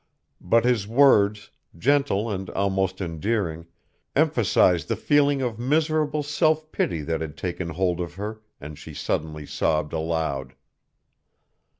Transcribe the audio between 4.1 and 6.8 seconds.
emphasized the feeling of miserable self